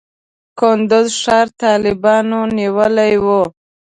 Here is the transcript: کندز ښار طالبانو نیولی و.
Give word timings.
کندز 0.59 1.07
ښار 1.21 1.47
طالبانو 1.61 2.39
نیولی 2.57 3.13
و. 3.23 3.27